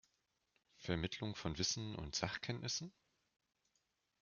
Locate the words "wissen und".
1.59-2.15